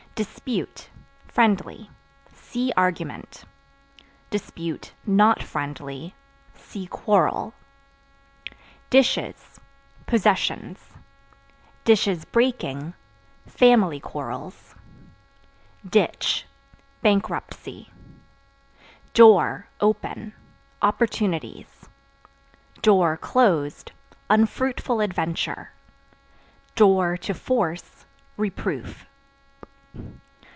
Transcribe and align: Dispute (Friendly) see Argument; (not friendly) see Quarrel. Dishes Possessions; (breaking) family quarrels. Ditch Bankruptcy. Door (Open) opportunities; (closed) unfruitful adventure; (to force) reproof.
Dispute 0.13 0.87
(Friendly) 1.29 1.89
see 2.31 2.71
Argument; 2.77 3.43
(not 5.07 5.41
friendly) 5.41 6.13
see 6.53 6.85
Quarrel. 6.85 7.55
Dishes 8.91 9.59
Possessions; 10.05 10.89
(breaking) 12.31 12.93
family 13.47 13.99
quarrels. 13.99 14.75
Ditch 15.89 16.45
Bankruptcy. 17.01 17.89
Door 19.15 19.69
(Open) 19.79 20.33
opportunities; 20.83 21.87
(closed) 23.21 23.91
unfruitful 24.29 24.99
adventure; 25.01 25.71
(to 26.75 27.33
force) 27.33 28.05
reproof. 28.37 29.07